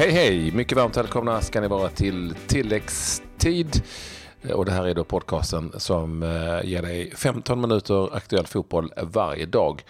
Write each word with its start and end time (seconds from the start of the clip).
Hej 0.00 0.10
hej! 0.10 0.52
Mycket 0.52 0.76
varmt 0.76 0.96
välkomna 0.96 1.40
ska 1.40 1.60
ni 1.60 1.68
vara 1.68 1.88
till 1.88 2.34
tilläggstid. 2.46 3.82
Och 4.54 4.64
det 4.64 4.72
här 4.72 4.86
är 4.86 4.94
då 4.94 5.04
podcasten 5.04 5.72
som 5.76 6.22
eh, 6.22 6.68
ger 6.68 6.82
dig 6.82 7.12
15 7.16 7.60
minuter 7.60 8.16
aktuell 8.16 8.46
fotboll 8.46 8.92
varje 8.96 9.46
dag. 9.46 9.84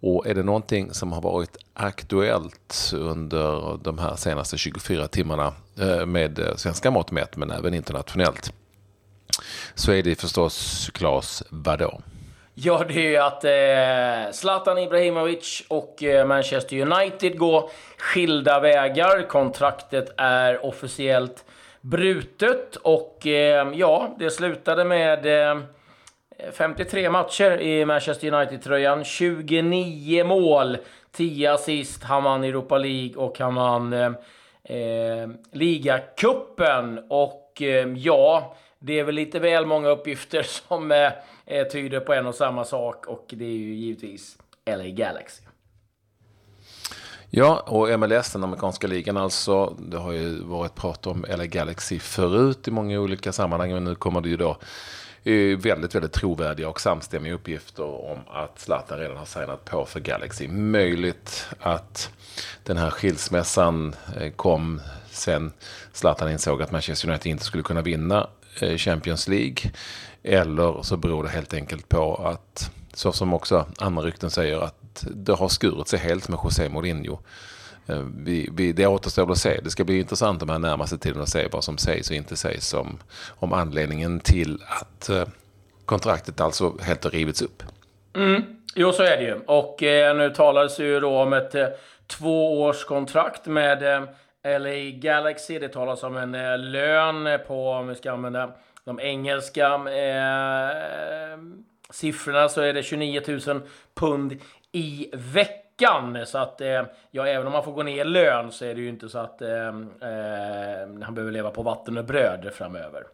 Och 0.00 0.26
är 0.26 0.34
det 0.34 0.42
någonting 0.42 0.94
som 0.94 1.12
har 1.12 1.20
varit 1.20 1.56
aktuellt 1.74 2.92
under 2.94 3.78
de 3.84 3.98
här 3.98 4.16
senaste 4.16 4.58
24 4.58 5.08
timmarna 5.08 5.52
eh, 5.80 6.06
med 6.06 6.40
svenska 6.56 6.90
mått 6.90 7.10
mätt 7.10 7.36
men 7.36 7.50
även 7.50 7.74
internationellt 7.74 8.52
så 9.74 9.92
är 9.92 10.02
det 10.02 10.20
förstås 10.20 10.90
Claes 10.94 11.42
vadå? 11.50 12.00
Ja, 12.58 12.84
det 12.88 13.16
är 13.16 13.20
att 13.20 13.44
eh, 13.44 14.32
Zlatan 14.32 14.78
Ibrahimovic 14.78 15.62
och 15.68 16.02
eh, 16.02 16.26
Manchester 16.26 16.80
United 16.80 17.38
går 17.38 17.70
skilda 17.98 18.60
vägar. 18.60 19.28
Kontraktet 19.28 20.14
är 20.16 20.66
officiellt 20.66 21.44
brutet 21.80 22.76
och 22.76 23.26
eh, 23.26 23.68
ja, 23.74 24.14
det 24.18 24.30
slutade 24.30 24.84
med 24.84 25.50
eh, 25.50 25.58
53 26.52 27.10
matcher 27.10 27.60
i 27.60 27.84
Manchester 27.84 28.32
United-tröjan, 28.32 29.04
29 29.04 30.24
mål, 30.24 30.78
10 31.12 31.52
assist, 31.52 32.04
han 32.04 32.24
vann 32.24 32.44
Europa 32.44 32.78
League 32.78 33.16
och 33.16 33.38
han 33.38 33.54
vann 33.54 33.92
eh, 33.92 34.12
eh, 34.64 35.28
ligacupen. 35.52 37.06
Och 37.10 37.62
eh, 37.62 37.88
ja, 37.96 38.56
det 38.78 38.98
är 38.98 39.04
väl 39.04 39.14
lite 39.14 39.38
väl 39.38 39.66
många 39.66 39.88
uppgifter 39.88 40.42
som 40.68 40.92
eh, 40.92 41.12
eh, 41.46 41.66
tyder 41.66 42.00
på 42.00 42.12
en 42.12 42.26
och 42.26 42.34
samma 42.34 42.64
sak 42.64 43.06
och 43.06 43.26
det 43.28 43.44
är 43.44 43.56
ju 43.56 43.74
givetvis 43.74 44.38
LA 44.66 44.88
Galaxy. 44.88 45.42
Ja, 47.30 47.60
och 47.66 48.00
MLS, 48.00 48.32
den 48.32 48.44
amerikanska 48.44 48.86
ligan 48.86 49.16
alltså. 49.16 49.76
Det 49.78 49.96
har 49.96 50.12
ju 50.12 50.42
varit 50.42 50.74
prat 50.74 51.06
om 51.06 51.24
LA 51.28 51.46
Galaxy 51.46 51.98
förut 51.98 52.68
i 52.68 52.70
många 52.70 53.00
olika 53.00 53.32
sammanhang, 53.32 53.72
men 53.72 53.84
nu 53.84 53.94
kommer 53.94 54.20
det 54.20 54.28
ju 54.28 54.36
då 54.36 54.56
eh, 55.24 55.58
väldigt, 55.58 55.94
väldigt 55.94 56.12
trovärdiga 56.12 56.68
och 56.68 56.80
samstämmiga 56.80 57.34
uppgifter 57.34 58.10
om 58.10 58.18
att 58.28 58.58
Zlatan 58.58 58.98
redan 58.98 59.16
har 59.16 59.24
signat 59.24 59.64
på 59.64 59.84
för 59.84 60.00
Galaxy. 60.00 60.48
Möjligt 60.48 61.46
att 61.60 62.10
den 62.64 62.76
här 62.76 62.90
skilsmässan 62.90 63.94
eh, 64.20 64.32
kom 64.32 64.80
sen 65.10 65.52
Zlatan 65.92 66.30
insåg 66.30 66.62
att 66.62 66.70
Manchester 66.70 67.08
United 67.08 67.30
inte 67.30 67.44
skulle 67.44 67.62
kunna 67.62 67.82
vinna 67.82 68.28
Eh, 68.60 68.76
Champions 68.76 69.28
League. 69.28 69.70
Eller 70.22 70.82
så 70.82 70.96
beror 70.96 71.22
det 71.22 71.28
helt 71.28 71.54
enkelt 71.54 71.88
på 71.88 72.14
att, 72.14 72.70
så 72.94 73.12
som 73.12 73.34
också 73.34 73.66
andra 73.78 74.02
rykten 74.02 74.30
säger, 74.30 74.60
att 74.60 75.06
det 75.14 75.32
har 75.32 75.48
skurit 75.48 75.88
sig 75.88 75.98
helt 75.98 76.28
med 76.28 76.38
José 76.44 76.68
Mourinho. 76.68 77.18
Eh, 77.86 78.04
vi, 78.16 78.48
vi, 78.52 78.72
det 78.72 78.86
återstår 78.86 79.32
att 79.32 79.38
se. 79.38 79.60
Det 79.64 79.70
ska 79.70 79.84
bli 79.84 79.98
intressant 79.98 80.40
de 80.40 80.48
här 80.48 80.58
närmaste 80.58 80.98
tiden 80.98 81.22
att 81.22 81.28
se 81.28 81.48
vad 81.52 81.64
som 81.64 81.78
sägs 81.78 82.10
och 82.10 82.16
inte 82.16 82.36
sägs 82.36 82.74
om, 82.74 82.98
om 83.26 83.52
anledningen 83.52 84.20
till 84.20 84.62
att 84.68 85.08
eh, 85.08 85.24
kontraktet 85.84 86.40
alltså 86.40 86.78
helt 86.80 87.04
har 87.04 87.10
rivits 87.10 87.42
upp. 87.42 87.62
Mm. 88.14 88.42
Jo, 88.74 88.92
så 88.92 89.02
är 89.02 89.16
det 89.16 89.22
ju. 89.22 89.34
Och 89.46 89.82
eh, 89.82 90.16
nu 90.16 90.30
talades 90.30 90.80
ju 90.80 91.00
då 91.00 91.18
om 91.18 91.32
ett 91.32 91.54
eh, 91.54 91.66
tvåårskontrakt 92.06 93.46
med 93.46 93.94
eh, 93.94 94.02
LA 94.46 94.90
Galaxy. 94.90 95.58
Det 95.58 95.68
talas 95.68 96.02
om 96.02 96.16
en 96.16 96.34
eh, 96.34 96.58
lön 96.58 97.38
på, 97.46 97.70
om 97.70 97.88
vi 97.88 97.94
ska 97.94 98.12
använda 98.12 98.52
de 98.84 99.00
engelska 99.00 99.66
eh, 99.74 101.38
siffrorna, 101.90 102.48
så 102.48 102.60
är 102.60 102.72
det 102.72 102.82
29 102.82 103.22
000 103.46 103.62
pund 103.94 104.40
i 104.72 105.10
veckan. 105.12 106.26
Så 106.26 106.38
att, 106.38 106.60
eh, 106.60 106.82
ja, 107.10 107.26
även 107.26 107.46
om 107.46 107.52
man 107.52 107.64
får 107.64 107.72
gå 107.72 107.82
ner 107.82 108.00
i 108.00 108.04
lön 108.04 108.52
så 108.52 108.64
är 108.64 108.74
det 108.74 108.80
ju 108.80 108.88
inte 108.88 109.08
så 109.08 109.18
att 109.18 109.42
eh, 109.42 109.66
eh 109.66 109.72
han 111.02 111.14
behöver 111.14 111.32
leva 111.32 111.50
på 111.50 111.62
vatten 111.62 111.98
och 111.98 112.04
bröd 112.04 112.50
framöver. 112.52 113.04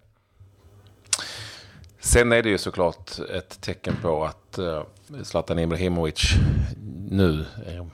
Sen 2.01 2.33
är 2.33 2.43
det 2.43 2.49
ju 2.49 2.59
såklart 2.59 3.11
ett 3.35 3.61
tecken 3.61 3.95
på 4.03 4.25
att 4.25 4.59
eh, 4.59 4.83
Zlatan 5.23 5.59
Ibrahimovic 5.59 6.33
nu, 7.13 7.45
eh, 7.67 7.87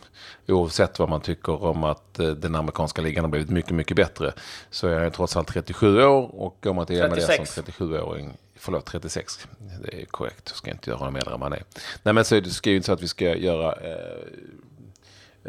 oavsett 0.54 0.98
vad 0.98 1.08
man 1.08 1.20
tycker 1.20 1.62
om 1.62 1.84
att 1.84 2.18
eh, 2.18 2.30
den 2.30 2.54
amerikanska 2.54 3.02
ligan 3.02 3.24
har 3.24 3.30
blivit 3.30 3.50
mycket, 3.50 3.70
mycket 3.70 3.96
bättre, 3.96 4.32
så 4.70 4.88
är 4.88 5.00
han 5.00 5.10
trots 5.10 5.36
allt 5.36 5.48
37 5.48 6.02
år 6.04 6.40
och 6.40 6.60
kommer 6.60 6.84
till 6.84 7.08
MLS 7.08 7.26
som 7.26 7.62
37-åring 7.64 8.36
Förlåt, 8.60 8.86
36. 8.86 9.48
Det 9.82 10.02
är 10.02 10.04
korrekt. 10.04 10.42
Jag 10.44 10.56
ska 10.56 10.70
inte 10.70 10.90
göra 10.90 10.98
honom 10.98 11.16
äldre 11.16 11.34
än 11.34 11.40
man 11.40 11.52
är. 11.52 11.62
Nej, 12.02 12.14
men 12.14 12.24
så 12.24 12.34
är 12.34 12.40
det 12.40 12.50
ska 12.50 12.70
ju 12.70 12.76
inte 12.76 12.86
så 12.86 12.92
att 12.92 13.02
vi 13.02 13.08
ska 13.08 13.36
göra 13.36 13.72
eh, 13.72 14.22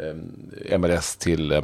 Eh, 0.00 0.78
MLS 0.78 1.16
till 1.16 1.52
eh, 1.52 1.62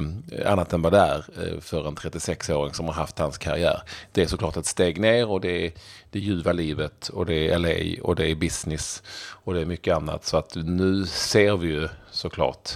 annat 0.53 0.73
än 0.73 0.83
vad 0.83 0.93
det 0.93 0.99
är 0.99 1.25
eh, 1.43 1.61
för 1.61 1.89
en 1.89 1.95
36-åring 1.95 2.75
som 2.75 2.87
har 2.87 2.93
haft 2.93 3.19
hans 3.19 3.39
karriär. 3.39 3.83
Det 4.13 4.23
är 4.23 4.27
såklart 4.27 4.57
ett 4.57 4.67
steg 4.67 5.01
ner 5.01 5.29
och 5.29 5.41
det 5.41 5.67
är 5.67 5.73
det 6.11 6.19
ljuva 6.19 6.53
livet 6.53 7.09
och 7.09 7.27
det 7.27 7.51
är 7.51 7.59
LA 7.59 8.03
och 8.03 8.17
det 8.17 8.31
är 8.31 8.35
business 8.35 9.03
och 9.45 9.55
det 9.55 9.61
är 9.61 9.65
mycket 9.65 9.97
annat. 9.97 10.25
Så 10.25 10.37
att 10.37 10.55
nu 10.55 11.07
ser 11.07 11.57
vi 11.57 11.69
ju 11.69 11.89
såklart 12.11 12.71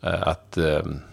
att 0.00 0.52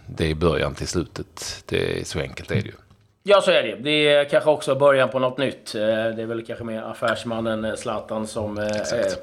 det 0.07 0.31
är 0.31 0.35
början 0.35 0.75
till 0.75 0.87
slutet. 0.87 1.63
Det 1.65 1.99
är 1.99 2.03
så 2.03 2.19
enkelt 2.19 2.51
är 2.51 2.55
det 2.55 2.61
ju. 2.61 2.90
Ja, 3.23 3.41
så 3.41 3.51
är 3.51 3.63
det. 3.63 3.75
Det 3.75 4.07
är 4.07 4.25
kanske 4.25 4.49
också 4.49 4.75
början 4.75 5.09
på 5.09 5.19
något 5.19 5.37
nytt. 5.37 5.75
Eh, 5.75 5.81
det 5.81 6.21
är 6.21 6.25
väl 6.25 6.45
kanske 6.45 6.65
mer 6.65 6.81
affärsmannen 6.81 7.65
eh, 7.65 7.75
Zlatan 7.75 8.27
som 8.27 8.57
eh, 8.57 8.67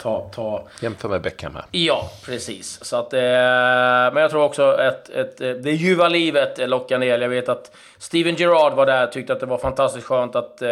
tar... 0.01 0.29
Ta... 0.33 0.65
Jämför 0.81 1.09
med 1.09 1.23
Beckham 1.23 1.55
här. 1.55 1.65
Ja, 1.71 2.11
precis. 2.25 2.85
Så 2.85 2.97
att, 2.97 3.13
men 3.13 4.17
jag 4.17 4.31
tror 4.31 4.43
också 4.43 4.63
att 4.63 5.09
ett, 5.09 5.39
det 5.39 5.71
ljuva 5.71 6.09
livet 6.09 6.69
lockar 6.69 6.99
ner. 6.99 7.19
Jag 7.19 7.29
vet 7.29 7.49
att 7.49 7.77
Steven 7.99 8.35
Gerrard 8.35 8.73
var 8.73 8.87
där 8.87 9.07
och 9.07 9.13
tyckte 9.13 9.33
att 9.33 9.41
det 9.41 9.47
var 9.47 9.59
fantastiskt 9.59 10.07
skönt 10.07 10.37
att 10.37 10.63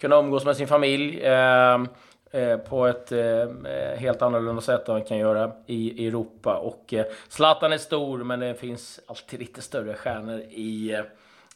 kunna 0.00 0.16
umgås 0.16 0.44
med 0.44 0.56
sin 0.56 0.66
familj 0.66 1.22
på 2.68 2.86
ett 2.86 3.12
helt 3.96 4.22
annorlunda 4.22 4.62
sätt 4.62 4.88
än 4.88 4.94
man 4.94 5.04
kan 5.04 5.18
göra 5.18 5.52
i 5.66 6.06
Europa. 6.06 6.56
Och 6.56 6.94
Zlatan 7.28 7.72
är 7.72 7.78
stor, 7.78 8.18
men 8.18 8.40
det 8.40 8.54
finns 8.54 9.00
alltid 9.06 9.40
lite 9.40 9.62
större 9.62 9.94
stjärnor 9.94 10.38
i 10.40 10.96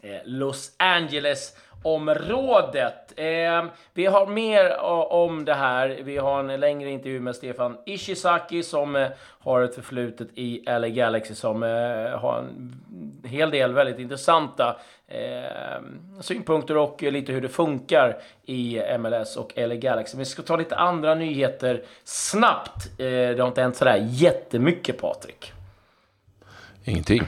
Eh, 0.05 0.21
Los 0.25 0.73
Angeles-området. 0.77 3.13
Eh, 3.17 3.65
vi 3.95 4.07
har 4.07 4.27
mer 4.27 4.81
om 5.13 5.45
det 5.45 5.55
här. 5.55 6.01
Vi 6.05 6.17
har 6.17 6.41
en 6.41 6.61
längre 6.61 6.91
intervju 6.91 7.21
med 7.21 7.37
Stefan 7.37 7.77
Ishizaki 7.87 8.63
som 8.63 8.97
eh, 8.97 9.09
har 9.39 9.63
ett 9.63 9.75
förflutet 9.75 10.29
i 10.35 10.65
LA 10.67 10.89
Galaxy 10.89 11.35
som 11.35 11.63
eh, 11.63 11.69
har 12.19 12.39
en 12.39 12.83
hel 13.25 13.51
del 13.51 13.73
väldigt 13.73 13.99
intressanta 13.99 14.77
eh, 15.09 15.81
synpunkter 16.21 16.77
och 16.77 17.03
lite 17.03 17.33
hur 17.33 17.41
det 17.41 17.49
funkar 17.49 18.17
i 18.45 18.83
MLS 18.99 19.37
och 19.37 19.53
LA 19.57 19.75
Galaxy. 19.75 20.19
Vi 20.19 20.25
ska 20.25 20.43
ta 20.43 20.57
lite 20.57 20.77
andra 20.77 21.15
nyheter 21.15 21.83
snabbt. 22.05 22.97
det 22.97 23.39
har 23.39 23.49
inte 23.49 23.63
hänt 23.63 23.77
sådär 23.77 24.07
jättemycket, 24.11 25.01
Patrik. 25.01 25.53
Ingenting 26.85 27.23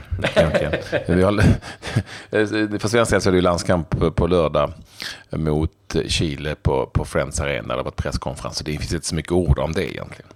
Vi 1.06 1.22
har, 1.22 1.42
för 2.78 2.88
svensk 2.88 3.10
del 3.10 3.20
så 3.20 3.28
är 3.28 3.32
det 3.32 3.36
ju 3.36 3.42
landskamp 3.42 4.16
på 4.16 4.26
lördag 4.26 4.72
mot 5.30 5.96
Chile 6.06 6.54
på, 6.54 6.86
på 6.86 7.04
Friends 7.04 7.40
Arena. 7.40 7.68
Det 7.68 7.74
har 7.74 7.84
varit 7.84 7.96
presskonferens. 7.96 8.56
Så 8.56 8.64
det 8.64 8.78
finns 8.78 8.92
inte 8.92 9.06
så 9.06 9.14
mycket 9.14 9.32
ord 9.32 9.58
om 9.58 9.72
det 9.72 9.94
egentligen. 9.94 10.30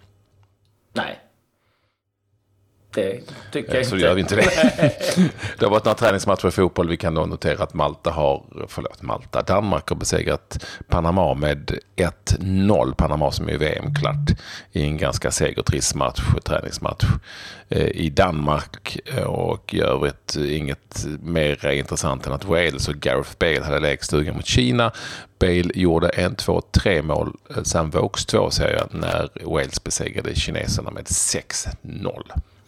Nej, 0.92 1.18
det 2.98 3.20
tycker 3.52 3.76
jag 3.76 3.86
så 3.86 3.94
inte. 3.94 4.06
gör 4.06 4.14
vi 4.14 4.20
inte 4.20 4.36
det. 4.36 4.50
det 5.58 5.64
har 5.64 5.70
varit 5.70 5.84
några 5.84 5.98
träningsmatcher 5.98 6.48
i 6.48 6.50
fotboll. 6.50 6.88
Vi 6.88 6.96
kan 6.96 7.14
då 7.14 7.26
notera 7.26 7.62
att 7.62 7.74
Malta 7.74 8.10
har, 8.10 8.42
förlåt 8.68 9.02
Malta, 9.02 9.42
Danmark 9.42 9.88
har 9.88 9.96
besegrat 9.96 10.64
Panama 10.88 11.34
med 11.34 11.78
1-0. 11.96 12.94
Panama 12.94 13.32
som 13.32 13.48
är 13.48 13.58
VM-klart 13.58 14.30
i 14.72 14.82
en 14.82 14.96
ganska 14.96 15.30
segertrist 15.30 15.94
match, 15.94 16.20
träningsmatch 16.44 17.04
eh, 17.68 17.88
i 17.88 18.10
Danmark. 18.10 18.98
Och 19.26 19.74
i 19.74 19.80
övrigt 19.80 20.36
inget 20.36 21.06
mer 21.22 21.66
intressant 21.70 22.26
än 22.26 22.32
att 22.32 22.44
Wales 22.44 22.88
och 22.88 22.94
Gareth 22.94 23.30
Bale 23.38 23.64
hade 23.64 23.80
lägstugan 23.80 24.36
mot 24.36 24.46
Kina. 24.46 24.92
Bale 25.38 25.70
gjorde 25.74 26.08
en, 26.08 26.34
två, 26.34 26.60
tre 26.60 27.02
mål. 27.02 27.36
Sen 27.62 27.90
Vokes 27.90 28.26
två 28.26 28.50
säger 28.50 28.76
jag 28.76 29.00
när 29.00 29.28
Wales 29.44 29.84
besegrade 29.84 30.34
kineserna 30.34 30.90
med 30.90 31.04
6-0. 31.04 32.22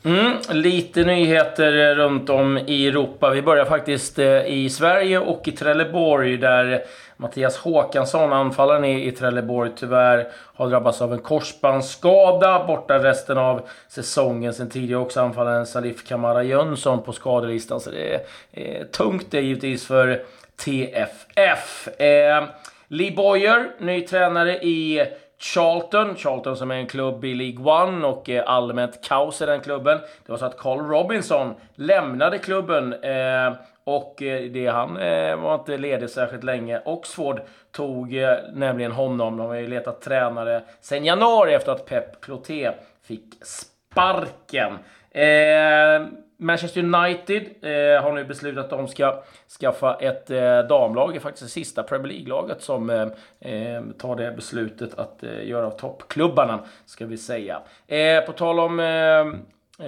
Mm, 0.04 0.36
lite 0.50 1.04
nyheter 1.04 1.90
eh, 1.90 1.94
runt 1.94 2.30
om 2.30 2.58
i 2.58 2.88
Europa. 2.88 3.30
Vi 3.30 3.42
börjar 3.42 3.64
faktiskt 3.64 4.18
eh, 4.18 4.46
i 4.46 4.70
Sverige 4.70 5.18
och 5.18 5.48
i 5.48 5.52
Trelleborg 5.52 6.36
där 6.36 6.82
Mattias 7.16 7.56
Håkansson, 7.56 8.32
anfallaren 8.32 8.84
i, 8.84 9.12
Trelleborg, 9.12 9.70
tyvärr 9.76 10.28
har 10.54 10.70
drabbats 10.70 11.02
av 11.02 11.12
en 11.12 11.18
korsbandsskada. 11.18 12.64
Borta 12.66 12.98
resten 12.98 13.38
av 13.38 13.68
säsongen. 13.88 14.54
Sen 14.54 14.70
tidigare 14.70 15.00
också 15.00 15.20
anfallaren 15.20 15.66
Salif 15.66 16.08
Kamara 16.08 16.42
Jönsson 16.42 17.02
på 17.02 17.12
skadelistan. 17.12 17.80
Så 17.80 17.90
det 17.90 18.14
är 18.14 18.20
eh, 18.52 18.86
tungt 18.86 19.26
det 19.30 19.40
givetvis 19.40 19.86
för 19.86 20.22
TFF. 20.64 21.88
Eh, 22.00 22.44
Lee 22.88 23.12
Boyer, 23.16 23.70
ny 23.78 24.00
tränare 24.00 24.56
i 24.56 25.06
Charlton. 25.40 26.16
Charlton 26.16 26.56
som 26.56 26.70
är 26.70 26.74
en 26.74 26.86
klubb 26.86 27.24
i 27.24 27.34
League 27.34 27.82
One 27.82 28.06
och 28.06 28.30
eh, 28.30 28.42
allmänt 28.46 29.04
kaos 29.04 29.42
i 29.42 29.46
den 29.46 29.60
klubben. 29.60 29.98
Det 29.98 30.32
var 30.32 30.38
så 30.38 30.44
att 30.44 30.58
Carl 30.58 30.80
Robinson 30.80 31.54
lämnade 31.74 32.38
klubben 32.38 32.92
eh, 32.92 33.52
och 33.84 34.22
eh, 34.22 34.42
det, 34.50 34.66
han 34.66 34.96
eh, 34.96 35.36
var 35.36 35.54
inte 35.54 35.76
ledig 35.76 36.10
särskilt 36.10 36.44
länge. 36.44 36.80
Oxford 36.84 37.40
tog 37.72 38.16
eh, 38.16 38.36
nämligen 38.52 38.92
honom. 38.92 39.36
De 39.36 39.46
har 39.46 39.54
ju 39.54 39.66
letat 39.66 40.00
tränare 40.00 40.62
sedan 40.80 41.04
januari 41.04 41.54
efter 41.54 41.72
att 41.72 41.86
Pep 41.86 42.20
Cloté 42.20 42.70
fick 43.02 43.34
sparken. 43.42 44.72
Eh, 45.10 46.06
Manchester 46.40 46.80
United 46.80 47.42
eh, 47.62 48.02
har 48.02 48.12
nu 48.12 48.24
beslutat 48.24 48.64
att 48.64 48.70
de 48.70 48.88
ska 48.88 49.22
skaffa 49.60 49.94
ett 49.94 50.30
eh, 50.30 50.58
damlag. 50.58 51.12
Det 51.12 51.18
är 51.18 51.20
faktiskt 51.20 51.44
det 51.44 51.50
sista 51.50 51.82
Premier 51.82 52.12
League-laget 52.12 52.62
som 52.62 52.90
eh, 52.90 53.06
eh, 53.40 53.82
tar 53.98 54.16
det 54.16 54.30
beslutet 54.30 54.98
att 54.98 55.22
eh, 55.22 55.48
göra 55.48 55.66
av 55.66 55.70
toppklubbarna, 55.70 56.64
ska 56.86 57.06
vi 57.06 57.16
säga. 57.16 57.62
Eh, 57.86 58.20
på 58.20 58.32
tal 58.32 58.60
om 58.60 58.80
eh, 58.80 59.26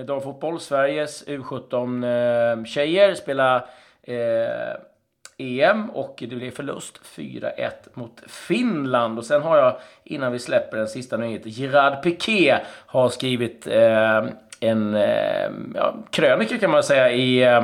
damfotboll, 0.05 0.61
Sveriges 0.61 1.27
U17-tjejer 1.27 3.15
spelar 3.15 3.67
eh, 4.03 4.77
EM 5.39 5.91
och 5.91 6.15
det 6.29 6.37
blev 6.37 6.51
förlust 6.51 7.01
4-1 7.17 7.71
mot 7.95 8.23
Finland. 8.27 9.19
Och 9.19 9.25
sen 9.25 9.43
har 9.43 9.57
jag, 9.57 9.77
innan 10.05 10.33
vi 10.33 10.39
släpper 10.39 10.77
den 10.77 10.89
sista 10.89 11.17
nyheten, 11.17 11.51
Gerard 11.51 12.03
Piqué 12.03 12.59
har 12.87 13.09
skrivit 13.09 13.67
eh, 13.67 14.25
en 14.63 14.95
eh, 14.95 15.51
ja, 15.75 15.95
krönika 16.11 16.59
kan 16.59 16.71
man 16.71 16.83
säga 16.83 17.11
i, 17.13 17.43
eh, 17.43 17.63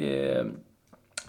i 0.00 0.34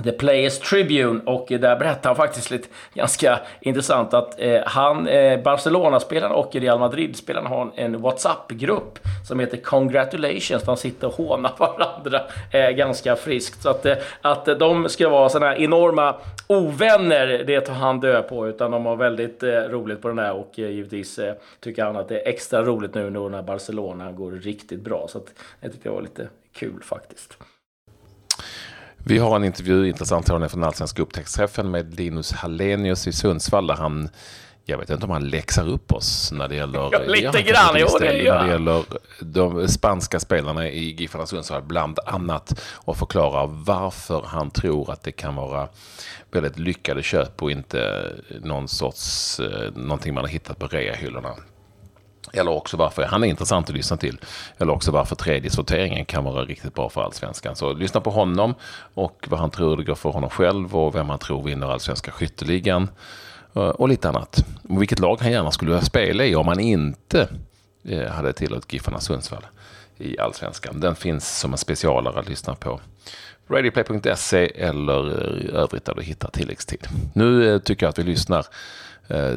The 0.04 0.12
Players 0.12 0.60
Tribune 0.60 1.22
och 1.26 1.52
eh, 1.52 1.60
där 1.60 1.76
berättar 1.76 2.10
han 2.10 2.16
faktiskt 2.16 2.52
lite 2.52 2.68
ganska 2.94 3.40
intressant 3.62 4.14
att 4.14 4.42
eh, 4.42 4.62
han, 4.66 5.08
eh, 5.08 5.40
Barcelona-spelaren 5.42 6.32
och 6.32 6.56
Real 6.56 6.80
Madrid-spelaren 6.80 7.48
har 7.48 7.72
en 7.76 8.02
WhatsApp-grupp 8.02 9.00
som 9.28 9.40
heter 9.40 9.58
Congratulations. 9.58 10.64
De 10.64 10.78
sitter 10.78 11.08
och 11.08 11.14
hånar 11.14 11.52
varandra 11.60 12.22
eh, 12.52 12.70
ganska 12.70 13.16
friskt. 13.16 13.62
Så 13.62 13.70
att, 13.70 13.86
eh, 13.86 13.96
att 14.22 14.46
de 14.46 14.90
ska 14.90 15.10
vara 15.10 15.30
sådana 15.30 15.52
här 15.52 15.62
enorma 15.62 16.16
ovänner, 16.48 17.44
det 17.48 17.62
tar 17.62 17.74
han 17.74 18.00
död 18.00 18.28
på. 18.30 18.48
Utan 18.48 18.72
de 18.72 18.86
har 18.86 18.96
väldigt 18.96 19.44
eh, 19.44 19.50
roligt 19.50 20.02
på 20.02 20.08
den 20.08 20.20
här 20.20 20.34
och 20.34 20.60
eh, 20.60 20.70
givetvis 20.70 21.20
eh, 21.20 21.34
tycker 21.60 21.84
han 21.84 21.96
att 21.96 22.08
det 22.08 22.20
är 22.20 22.28
extra 22.30 22.64
roligt 22.64 22.94
nu 22.94 23.10
när 23.10 23.42
Barcelona 23.42 24.12
går 24.12 24.32
riktigt 24.32 24.82
bra. 24.82 25.08
Så 25.10 25.18
att, 25.18 25.34
det 25.62 25.70
tyckte 25.70 25.88
jag 25.88 25.94
var 25.94 26.02
lite 26.02 26.28
kul 26.54 26.84
faktiskt. 26.84 27.38
Vi 29.08 29.18
har 29.18 29.36
en 29.36 29.44
intervju, 29.44 29.88
intressant 29.88 30.30
hörning 30.30 30.50
från 30.50 30.64
Allsvenska 30.64 31.02
upptäcktsträffen 31.02 31.72
med 31.72 32.00
Linus 32.00 32.32
Hallenius 32.32 33.08
i 33.08 33.14
Sundsvall 33.14 33.68
där 33.68 33.76
han 33.76 34.10
jag 34.66 34.78
vet 34.78 34.90
inte 34.90 35.06
om 35.06 35.12
han 35.12 35.30
läxar 35.30 35.70
upp 35.70 35.92
oss 35.92 36.32
när 36.32 36.48
det 36.48 36.56
gäller... 36.56 36.80
Ja, 36.92 37.00
lite 37.00 37.42
grann, 37.42 37.76
jo 37.76 37.88
det 38.00 38.18
gör 38.18 38.36
När 38.36 38.44
det 38.44 38.52
gäller 38.52 38.84
de 39.20 39.68
spanska 39.68 40.20
spelarna 40.20 40.70
i 40.70 40.96
Giffarna 41.00 41.26
Sundsvall 41.26 41.62
bland 41.64 42.00
annat. 42.06 42.62
Och 42.74 42.98
förklarar 42.98 43.48
varför 43.48 44.22
han 44.26 44.52
tror 44.52 44.92
att 44.92 45.04
det 45.04 45.12
kan 45.12 45.36
vara 45.36 45.68
väldigt 46.32 46.60
lyckade 46.60 47.04
köp 47.04 47.44
och 47.44 47.52
inte 47.52 48.12
någon 48.42 48.68
sorts, 48.68 49.40
eh, 49.40 49.72
någonting 49.76 50.14
man 50.14 50.24
har 50.24 50.32
hittat 50.32 50.60
på 50.60 50.68
reahyllorna. 50.68 51.36
Eller 52.36 52.52
också 52.52 52.78
varför 52.78 53.04
han 53.04 53.24
är 53.24 53.28
intressant 53.28 53.70
att 53.70 53.76
lyssna 53.76 53.98
till. 53.98 54.20
Eller 54.58 54.74
också 54.74 54.92
varför 54.92 55.16
tredje 55.16 55.52
sorteringen 55.52 56.06
kan 56.06 56.24
vara 56.24 56.44
riktigt 56.46 56.74
bra 56.74 56.90
för 56.90 57.02
allsvenskan. 57.02 57.56
Så 57.56 57.74
lyssna 57.74 58.02
på 58.02 58.10
honom 58.10 58.56
och 58.94 59.26
vad 59.30 59.40
han 59.40 59.50
tror 59.50 59.78
det 59.78 59.84
går 59.84 59.96
för 59.96 60.10
honom 60.10 60.30
själv 60.30 60.76
och 60.76 60.96
vem 60.96 61.10
han 61.10 61.20
tror 61.20 61.44
vinner 61.44 61.72
allsvenska 61.72 62.12
skytteligan. 62.12 62.90
Eh, 63.56 63.62
och 63.62 63.90
lite 63.90 64.10
annat. 64.10 64.46
Och 64.70 64.82
vilket 64.82 65.00
lag 65.00 65.18
han 65.22 65.32
gärna 65.32 65.52
skulle 65.52 65.72
vilja 65.72 65.86
spela 65.86 66.26
i 66.26 66.36
om 66.36 66.48
han 66.48 66.60
inte 66.60 67.28
eh, 67.84 68.08
hade 68.08 68.34
tillåtit 68.34 68.74
Giffarna 68.74 69.00
Sundsvall 69.00 69.46
i 69.98 70.20
allsvenskan. 70.20 70.80
Den 70.80 70.96
finns 70.96 71.40
som 71.40 71.52
en 71.52 71.58
specialare 71.58 72.20
att 72.20 72.30
lyssna 72.30 72.56
på. 72.56 72.80
Radioplay.se 73.50 74.52
eller 74.56 75.08
eh, 75.08 75.62
övrigt 75.62 75.86
där 75.86 75.96
du 75.96 76.02
hittar 76.02 76.30
tilläggstid. 76.30 76.88
Nu 77.14 77.60
tycker 77.60 77.86
jag 77.86 77.90
att 77.90 78.00
vi 78.00 78.04
lyssnar 78.04 78.46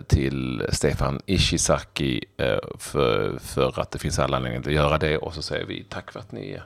till 0.07 0.67
Stefan 0.69 1.21
Ishizaki 1.27 2.25
eh, 2.37 2.59
för, 2.79 3.39
för 3.39 3.81
att 3.81 3.91
det 3.91 3.99
finns 3.99 4.19
alla 4.19 4.37
anledningar 4.37 4.69
att 4.69 4.73
göra 4.73 4.99
det. 4.99 5.19
Och 5.19 5.35
så 5.35 5.43
säger 5.43 5.67
vi 5.67 5.85
tack 5.85 6.13
för 6.13 6.21
att 6.21 6.33
ni 6.33 6.61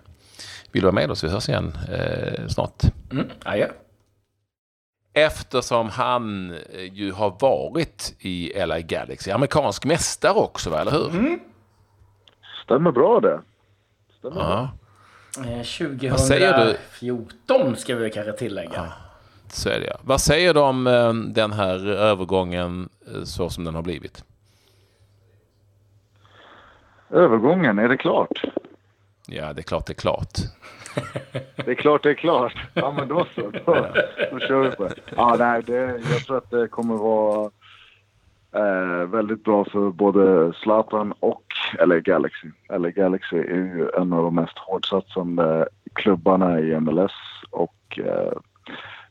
vill 0.73 0.83
vara 0.83 0.93
med 0.93 1.11
oss. 1.11 1.25
Vi 1.25 1.29
hörs 1.29 1.49
igen 1.49 1.79
eh, 1.93 2.47
snart. 2.49 2.83
Mm, 3.11 3.31
ja. 3.45 3.67
Eftersom 5.15 5.89
han 5.89 6.55
ju 6.93 7.13
har 7.13 7.37
varit 7.41 8.15
i 8.19 8.53
LA 8.67 8.81
Galaxy, 8.81 9.31
amerikansk 9.31 9.85
mästare 9.85 10.33
också, 10.33 10.71
va? 10.71 10.81
eller 10.81 10.91
hur? 10.91 11.11
Mm. 11.11 11.41
Stämmer 12.65 12.93
bra 12.93 13.21
det. 13.21 13.41
Stämmer 14.19 14.41
ja. 14.41 14.47
bra. 14.47 14.71
2014 15.35 17.77
ska 17.77 17.97
vi 17.97 18.11
kanske 18.11 18.33
tillägga. 18.33 18.73
Ja. 18.75 18.93
Så 19.53 19.69
är 19.69 19.81
det. 19.81 19.97
Vad 20.03 20.21
säger 20.21 20.55
du 20.55 20.61
om 20.61 20.87
eh, 20.87 21.13
den 21.13 21.53
här 21.53 21.87
övergången 21.87 22.89
eh, 23.07 23.23
så 23.23 23.51
som 23.51 23.65
den 23.65 23.75
har 23.75 23.83
blivit? 23.83 24.25
Övergången, 27.11 27.79
är 27.79 27.89
det 27.89 27.97
klart? 27.97 28.43
Ja, 29.27 29.53
det 29.53 29.61
är 29.61 29.63
klart 29.63 29.87
det 29.87 29.93
är 29.93 29.95
klart. 29.95 30.39
det 31.57 31.71
är 31.71 31.75
klart 31.75 32.03
det 32.03 32.11
är 32.11 32.15
klart. 32.15 32.55
Ja, 32.75 32.95
men 32.97 33.09
då 33.09 33.27
så. 33.35 33.41
Då, 33.41 33.87
då 34.31 34.39
kör 34.39 34.61
vi 34.61 34.71
på 34.71 34.85
det. 34.85 34.95
Ja, 35.17 35.37
nej, 35.39 35.63
det, 35.63 36.01
jag 36.13 36.21
tror 36.27 36.39
att 36.39 36.51
det 36.51 36.69
kommer 36.69 36.95
vara 36.95 37.51
eh, 38.53 39.07
väldigt 39.07 39.45
bra 39.45 39.65
för 39.65 39.91
både 39.91 40.53
Zlatan 40.53 41.15
och 41.21 41.45
LA 41.87 41.99
Galaxy. 41.99 42.49
LA 42.79 42.91
Galaxy 42.91 43.37
är 43.37 43.77
ju 43.77 43.91
en 43.97 44.13
av 44.13 44.25
de 44.25 44.35
mest 44.35 44.59
hårdsatsande 44.59 45.69
klubbarna 45.93 46.61
i 46.61 46.81
MLS 46.81 47.13
och 47.51 47.99
eh, 47.99 48.33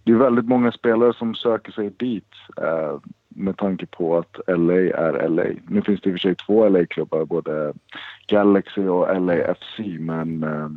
det 0.04 0.12
är 0.12 0.16
väldigt 0.16 0.48
många 0.48 0.72
spelare 0.72 1.14
som 1.14 1.36
söker 1.36 1.72
sig 1.72 1.90
dit 1.90 2.34
eh, 2.58 3.00
med 3.30 3.58
tanke 3.58 3.86
på 3.86 4.18
att 4.18 4.40
LA 4.48 4.74
är 4.74 5.30
LA. 5.30 5.46
Nu 5.68 5.82
finns 5.82 6.02
det 6.02 6.10
i 6.10 6.14
och 6.14 6.14
för 6.14 6.20
sig 6.20 6.36
två 6.36 6.70
LA-klubbar, 6.70 7.26
både 7.26 7.74
Galaxy 8.28 8.88
och 8.88 9.22
LAFC, 9.22 9.80
men 10.00 10.44
eh, 10.44 10.70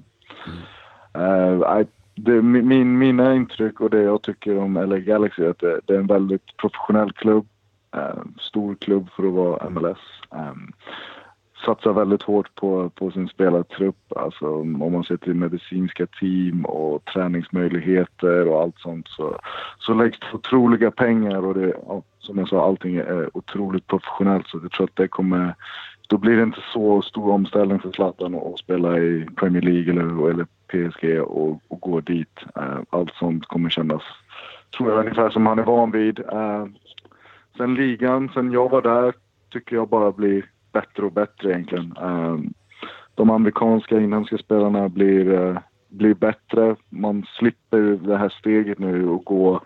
mm. 1.15 1.63
eh, 1.63 1.87
det, 2.15 2.43
min, 2.43 2.99
mina 2.99 3.35
intryck 3.35 3.81
och 3.81 3.91
det 3.91 4.03
jag 4.03 4.23
tycker 4.23 4.59
om 4.59 4.75
LA 4.75 4.99
Galaxy 4.99 5.45
är 5.45 5.51
att 5.51 5.59
det, 5.59 5.81
det 5.85 5.95
är 5.95 5.99
en 5.99 6.07
väldigt 6.07 6.57
professionell 6.57 7.13
klubb. 7.13 7.47
Eh, 7.97 8.23
stor 8.41 8.75
klubb 8.75 9.11
för 9.17 9.27
att 9.27 9.33
vara 9.33 9.71
MLS. 9.71 9.99
Ehm, 10.31 10.73
Satsar 11.65 11.93
väldigt 11.93 12.23
hårt 12.23 12.55
på, 12.55 12.91
på 12.91 13.11
sin 13.11 13.29
spelartrupp. 13.29 14.13
Alltså, 14.17 14.61
om 14.61 14.93
man 14.93 15.05
ser 15.05 15.17
till 15.17 15.35
medicinska 15.35 16.07
team 16.07 16.65
och 16.65 17.05
träningsmöjligheter 17.05 18.49
och 18.49 18.63
allt 18.63 18.79
sånt 18.79 19.09
så, 19.09 19.39
så 19.79 19.95
läggs 19.95 20.21
det 20.21 20.27
otroliga 20.35 20.91
pengar 20.91 21.47
och 21.47 21.55
det, 21.55 21.75
som 22.19 22.39
jag 22.39 22.49
sa, 22.49 22.67
allting 22.67 22.97
är 22.97 23.37
otroligt 23.37 23.87
professionellt. 23.87 24.47
Så 24.47 24.61
jag 24.63 24.73
tror 24.73 24.85
att 24.85 24.97
det 24.97 25.09
kommer... 25.09 25.55
Då 26.09 26.19
blir 26.19 26.37
det 26.37 26.43
inte 26.43 26.65
så 26.73 27.03
stor 27.03 27.33
omställning 27.33 27.81
för 27.81 27.93
Zlatan 27.93 28.35
att 28.35 28.59
spela 28.59 28.99
i 28.99 29.27
Premier 29.37 29.63
League 29.63 29.93
eller, 29.93 30.31
eller 30.31 30.47
PSG 30.67 31.23
och, 31.23 31.61
och 31.69 31.81
gå 31.81 32.01
dit. 32.01 32.41
Eh, 32.57 32.79
allt 32.91 33.15
sånt 33.15 33.47
kommer 33.47 33.71
kännas, 33.71 34.03
tror 34.77 34.91
jag, 34.91 35.01
ungefär 35.01 35.31
som 35.31 35.47
han 35.47 35.59
är 35.59 35.63
van 35.63 35.91
vid. 35.91 36.19
Eh, 36.19 36.67
sen 37.57 37.75
ligan, 37.75 38.31
sen 38.35 38.53
jag 38.53 38.71
var 38.71 38.83
där, 38.83 39.15
tycker 39.51 39.77
jag 39.77 39.89
bara 39.89 40.13
blir 40.13 40.45
bättre 40.75 41.03
och 41.03 41.13
bättre 41.13 41.51
egentligen. 41.51 41.95
Ehm, 41.97 42.53
de 43.15 43.31
amerikanska 43.31 44.01
inhemska 44.01 44.39
spelarna 44.39 44.89
blir, 44.89 45.33
eh, 45.33 45.59
blir 45.89 46.15
bättre. 46.15 46.77
Man 46.89 47.27
slipper 47.39 47.81
det 47.81 48.17
här 48.17 48.29
steget 48.29 48.79
nu 48.79 49.09
och 49.09 49.25
gå 49.25 49.61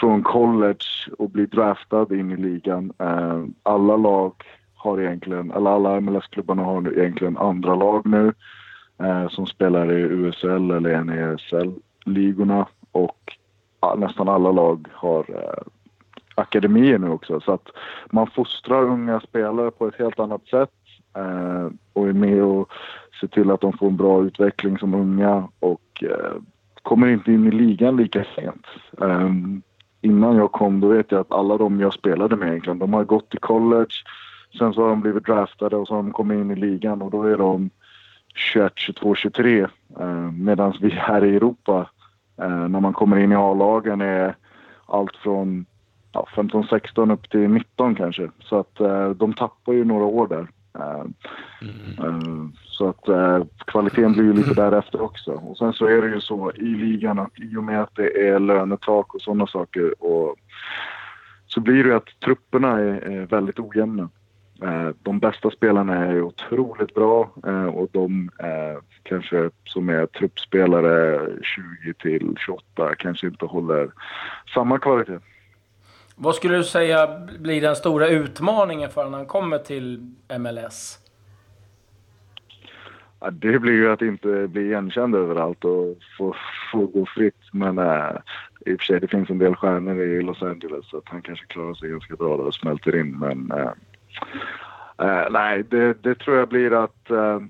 från 0.00 0.22
college 0.22 0.86
och 1.18 1.30
bli 1.30 1.46
draftad 1.46 2.06
in 2.10 2.30
i 2.30 2.36
ligan. 2.36 2.92
Ehm, 2.98 3.54
alla 3.62 3.96
lag 3.96 4.32
har 4.74 5.00
egentligen, 5.00 5.50
eller 5.50 5.70
alla 5.70 6.00
MLS-klubbarna 6.00 6.62
har 6.62 6.98
egentligen 6.98 7.36
andra 7.36 7.74
lag 7.74 8.06
nu 8.06 8.32
eh, 9.02 9.28
som 9.28 9.46
spelar 9.46 9.92
i 9.92 10.00
USL 10.00 10.70
eller 10.70 11.04
NESL-ligorna 11.04 12.66
och 12.92 13.18
nästan 13.96 14.28
alla 14.28 14.52
lag 14.52 14.88
har 14.92 15.24
eh, 15.28 15.64
akademier 16.34 16.98
nu 16.98 17.08
också. 17.08 17.40
Så 17.40 17.52
att 17.52 17.68
man 18.10 18.26
fostrar 18.26 18.82
unga 18.82 19.20
spelare 19.20 19.70
på 19.70 19.88
ett 19.88 19.98
helt 19.98 20.18
annat 20.18 20.46
sätt 20.46 20.70
eh, 21.16 21.68
och 21.92 22.08
är 22.08 22.12
med 22.12 22.42
och 22.42 22.72
ser 23.20 23.26
till 23.26 23.50
att 23.50 23.60
de 23.60 23.72
får 23.72 23.86
en 23.86 23.96
bra 23.96 24.24
utveckling 24.24 24.78
som 24.78 24.94
unga 24.94 25.48
och 25.58 26.02
eh, 26.02 26.32
kommer 26.82 27.08
inte 27.08 27.32
in 27.32 27.46
i 27.46 27.50
ligan 27.50 27.96
lika 27.96 28.24
sent. 28.36 28.66
Eh, 29.00 29.30
innan 30.00 30.36
jag 30.36 30.52
kom 30.52 30.80
då 30.80 30.88
vet 30.88 31.12
jag 31.12 31.20
att 31.20 31.32
alla 31.32 31.56
de 31.56 31.80
jag 31.80 31.92
spelade 31.92 32.36
med 32.36 32.48
egentligen, 32.48 32.78
de 32.78 32.92
har 32.92 33.04
gått 33.04 33.34
i 33.34 33.38
college, 33.38 33.94
sen 34.58 34.72
så 34.72 34.82
har 34.82 34.88
de 34.88 35.00
blivit 35.00 35.26
draftade 35.26 35.76
och 35.76 35.88
så 35.88 35.94
har 35.94 36.02
de 36.02 36.12
kommit 36.12 36.36
in 36.40 36.50
i 36.50 36.56
ligan 36.56 37.02
och 37.02 37.10
då 37.10 37.22
är 37.22 37.36
de 37.36 37.70
21, 38.34 38.72
22, 38.76 39.14
23. 39.14 39.66
Eh, 40.00 40.30
Medan 40.32 40.74
vi 40.80 40.90
här 40.90 41.24
i 41.24 41.36
Europa, 41.36 41.90
eh, 42.40 42.68
när 42.68 42.80
man 42.80 42.92
kommer 42.92 43.16
in 43.16 43.32
i 43.32 43.36
A-lagen 43.36 44.00
är 44.00 44.36
allt 44.86 45.16
från 45.16 45.66
ja, 46.14 46.26
15-16 46.34 47.12
upp 47.12 47.30
till 47.30 47.48
19 47.48 47.94
kanske. 47.94 48.30
Så 48.40 48.58
att 48.58 48.80
uh, 48.80 49.10
de 49.10 49.32
tappar 49.32 49.72
ju 49.72 49.84
några 49.84 50.04
år 50.04 50.28
där. 50.28 50.48
Mm. 52.00 52.52
så 52.64 52.88
att 52.88 53.04
kvaliteten 53.66 54.12
blir 54.12 54.24
ju 54.24 54.32
lite 54.32 54.54
därefter 54.62 55.02
också. 55.02 55.32
Och 55.32 55.58
sen 55.58 55.72
så 55.72 55.86
är 55.86 56.02
det 56.02 56.08
ju 56.08 56.20
så 56.20 56.52
i 56.52 56.64
ligan 56.64 57.18
att 57.18 57.40
i 57.40 57.56
och 57.56 57.64
med 57.64 57.82
att 57.82 57.96
det 57.96 58.28
är 58.28 58.38
lönetak 58.38 59.14
och 59.14 59.22
sådana 59.22 59.46
saker 59.46 60.04
och 60.04 60.36
så 61.54 61.60
blir 61.60 61.84
det 61.84 61.88
ju 61.88 61.94
att 61.94 62.20
trupperna 62.24 62.78
är, 62.78 63.26
väldigt 63.26 63.58
ojämna. 63.58 64.08
Eh, 64.62 64.88
de 65.02 65.18
bästa 65.18 65.50
spelarna 65.50 65.96
är 65.96 66.22
otroligt 66.22 66.94
bra 66.94 67.30
eh, 67.46 67.64
och 67.64 67.88
de 67.92 68.30
eh, 68.38 68.82
kanske 69.02 69.50
som 69.64 69.88
är 69.88 70.06
truppspelare 70.06 71.20
20 71.82 71.94
till 71.94 72.34
28 72.38 72.94
kanske 72.98 73.26
inte 73.26 73.46
håller 73.46 73.90
samma 74.54 74.78
kvalitet. 74.78 75.18
Vad 76.16 76.34
skulle 76.34 76.56
du 76.56 76.64
säga 76.64 77.20
blir 77.38 77.60
den 77.60 77.76
stora 77.76 78.08
utmaningen 78.08 78.90
för 78.90 79.10
när 79.10 79.18
han 79.18 79.26
kommer 79.26 79.58
till 79.58 80.14
MLS? 80.38 80.98
Ja, 83.20 83.30
det 83.30 83.58
blir 83.58 83.72
ju 83.72 83.92
att 83.92 84.02
inte 84.02 84.48
bli 84.48 84.62
igenkänd 84.62 85.14
överallt 85.14 85.64
och 85.64 85.96
få, 86.18 86.36
få 86.72 86.86
gå 86.86 87.06
fritt. 87.06 87.40
Men 87.52 87.78
äh, 87.78 88.10
i 88.66 88.74
och 88.74 88.80
för 88.80 88.84
sig, 88.84 89.00
det 89.00 89.08
finns 89.08 89.30
en 89.30 89.38
del 89.38 89.56
stjärnor 89.56 90.00
i 90.00 90.22
Los 90.22 90.42
Angeles 90.42 90.86
så 90.86 90.96
att 90.96 91.08
han 91.08 91.22
kanske 91.22 91.46
klarar 91.46 91.74
sig 91.74 91.90
ganska 91.90 92.16
bra 92.16 92.36
där 92.36 92.46
och 92.46 92.54
smälter 92.54 92.96
in. 92.96 93.18
Men 93.18 93.50
äh, 93.50 93.72
äh, 95.08 95.26
nej, 95.30 95.64
det, 95.68 96.02
det, 96.02 96.14
tror 96.14 96.36
jag 96.36 96.48
blir 96.48 96.84
att 96.84 97.10
äh, 97.10 97.40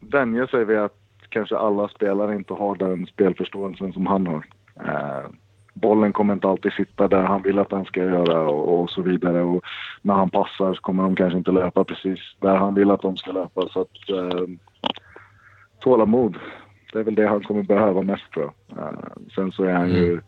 vänja 0.00 0.46
sig 0.46 0.64
vid 0.64 0.78
att 0.78 0.98
kanske 1.28 1.56
alla 1.56 1.88
spelare 1.88 2.34
inte 2.34 2.54
har 2.54 2.76
den 2.76 3.06
spelförståelsen 3.06 3.92
som 3.92 4.06
han 4.06 4.26
har. 4.26 4.46
Bollen 5.80 6.12
kommer 6.12 6.34
inte 6.34 6.48
alltid 6.48 6.72
sitta 6.72 7.08
där 7.08 7.22
han 7.22 7.42
vill 7.42 7.58
att 7.58 7.70
den 7.70 7.84
ska 7.84 8.00
göra 8.00 8.40
och, 8.40 8.80
och, 8.80 8.90
så 8.90 9.02
vidare. 9.02 9.42
Och 9.42 9.64
när 10.02 10.14
han 10.14 10.30
passar 10.30 10.74
så 10.74 10.80
kommer 10.80 11.02
de 11.02 11.16
kanske 11.16 11.38
inte 11.38 11.50
löpa 11.50 11.84
precis 11.84 12.18
där 12.40 12.56
han 12.56 12.74
vill 12.74 12.90
att 12.90 13.02
de 13.02 13.16
ska 13.16 13.32
löpa. 13.32 13.68
Så 13.68 13.80
att, 13.80 14.10
uh, 14.10 14.48
tålamod, 15.80 16.38
det 16.92 16.98
är 16.98 17.02
väl 17.02 17.14
det 17.14 17.28
han 17.28 17.42
kommer 17.42 17.62
behöva 17.62 18.02
mest 18.02 18.30
tror 18.32 18.52
jag. 18.68 18.78
Uh, 18.78 18.98
sen 19.34 19.52
så 19.52 19.64
är 19.64 19.72
han 19.72 19.90
ju 19.90 20.12
mm. 20.12 20.24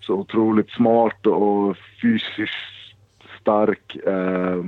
så 0.00 0.14
otroligt 0.14 0.70
smart 0.70 1.26
och 1.26 1.76
fysiskt 2.02 2.96
stark. 3.40 3.96
Uh, 4.06 4.64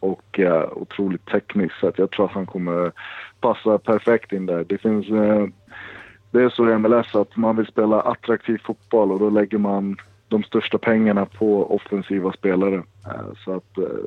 och 0.00 0.38
uh, 0.38 0.64
otroligt 0.72 1.26
teknisk. 1.26 1.74
Så 1.80 1.88
att 1.88 1.98
jag 1.98 2.10
tror 2.10 2.26
att 2.26 2.32
han 2.32 2.46
kommer 2.46 2.92
passa 3.40 3.78
perfekt 3.78 4.32
in 4.32 4.46
där. 4.46 4.64
Det 4.68 4.78
finns... 4.78 5.08
Uh, 5.10 5.46
det 6.30 6.42
är 6.42 6.48
så 6.48 6.70
i 6.70 6.78
MLS 6.78 7.14
att 7.14 7.36
man 7.36 7.56
vill 7.56 7.66
spela 7.66 8.00
attraktiv 8.00 8.58
fotboll 8.64 9.12
och 9.12 9.18
då 9.18 9.30
lägger 9.30 9.58
man 9.58 9.96
de 10.28 10.42
största 10.42 10.78
pengarna 10.78 11.26
på 11.26 11.74
offensiva 11.74 12.32
spelare. 12.32 12.82
Eh, 13.06 13.34
så 13.44 13.56
att 13.56 13.78
eh, 13.78 14.04